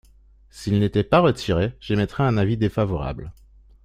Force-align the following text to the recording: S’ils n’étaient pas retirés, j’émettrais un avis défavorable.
S’ils 0.49 0.79
n’étaient 0.79 1.03
pas 1.03 1.19
retirés, 1.19 1.73
j’émettrais 1.79 2.23
un 2.23 2.37
avis 2.37 2.57
défavorable. 2.57 3.31